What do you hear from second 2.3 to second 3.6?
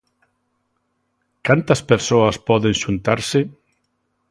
poden xuntarse?